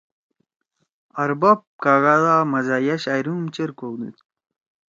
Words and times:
ارباب 1.23 1.59
کاگا 1.83 2.15
دا 2.23 2.35
مزاحیہ 2.53 2.95
شاعری 3.03 3.31
ہُم 3.33 3.45
چیر 3.53 3.69
کؤدُود! 3.77 4.15